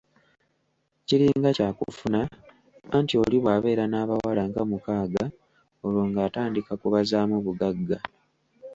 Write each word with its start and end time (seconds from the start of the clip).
Kiringa 1.07 1.49
kyakufuna 1.57 2.19
anti 2.95 3.13
oli 3.23 3.37
bw’abeera 3.41 3.85
n’abawala 3.87 4.41
nga 4.49 4.61
mukaaga 4.69 5.23
olwo 5.85 6.01
ng’atandika 6.09 6.71
kubazaamu 6.81 7.37
bugagga. 7.45 7.97